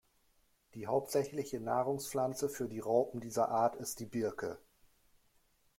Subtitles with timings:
[0.73, 4.57] Die hauptsächliche Nahrungspflanze für die Raupen dieser Art ist die Birke.